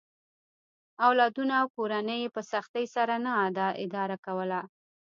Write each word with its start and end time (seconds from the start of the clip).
اولادونه 1.05 1.53
او 1.61 1.67
کورنۍ 1.75 2.17
یې 2.23 2.29
په 2.35 2.41
سختۍ 2.51 2.85
سره 2.95 3.13
نه 3.25 3.31
اداره 3.85 4.17
کوله. 4.25 4.61